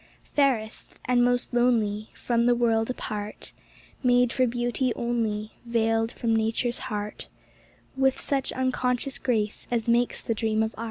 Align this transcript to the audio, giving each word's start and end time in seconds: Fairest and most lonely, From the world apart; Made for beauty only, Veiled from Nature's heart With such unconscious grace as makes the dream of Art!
Fairest 0.33 0.97
and 1.05 1.23
most 1.23 1.53
lonely, 1.53 2.09
From 2.15 2.47
the 2.47 2.55
world 2.55 2.89
apart; 2.89 3.53
Made 4.01 4.33
for 4.33 4.47
beauty 4.47 4.91
only, 4.95 5.51
Veiled 5.63 6.11
from 6.11 6.35
Nature's 6.35 6.79
heart 6.89 7.27
With 7.95 8.19
such 8.19 8.51
unconscious 8.53 9.19
grace 9.19 9.67
as 9.69 9.87
makes 9.87 10.23
the 10.23 10.33
dream 10.33 10.63
of 10.63 10.73
Art! 10.75 10.79